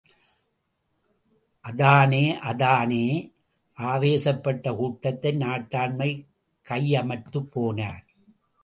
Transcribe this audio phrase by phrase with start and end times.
[1.65, 2.23] அதானே...
[2.41, 3.05] அதானே
[3.77, 6.11] ஆவேசப்பட்ட கூட்டத்தை நாட்டாண்மை
[6.67, 8.05] கையமர்த்தப் போனார்.